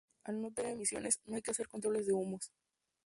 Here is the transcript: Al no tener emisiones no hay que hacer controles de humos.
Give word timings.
Al 0.23 0.41
no 0.41 0.51
tener 0.51 0.71
emisiones 0.71 1.19
no 1.25 1.35
hay 1.35 1.43
que 1.43 1.51
hacer 1.51 1.67
controles 1.67 2.07
de 2.07 2.13
humos. 2.13 2.49